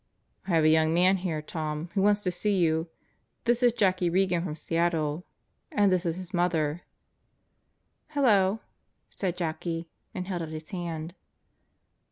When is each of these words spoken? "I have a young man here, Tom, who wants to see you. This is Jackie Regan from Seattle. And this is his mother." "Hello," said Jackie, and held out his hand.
"I 0.47 0.49
have 0.55 0.63
a 0.63 0.67
young 0.69 0.95
man 0.95 1.17
here, 1.17 1.43
Tom, 1.43 1.89
who 1.93 2.01
wants 2.01 2.21
to 2.21 2.31
see 2.31 2.57
you. 2.57 2.87
This 3.43 3.61
is 3.61 3.71
Jackie 3.71 4.09
Regan 4.09 4.43
from 4.43 4.55
Seattle. 4.55 5.27
And 5.71 5.91
this 5.91 6.07
is 6.07 6.15
his 6.15 6.33
mother." 6.33 6.81
"Hello," 8.07 8.61
said 9.11 9.37
Jackie, 9.37 9.89
and 10.15 10.25
held 10.25 10.41
out 10.41 10.49
his 10.49 10.71
hand. 10.71 11.13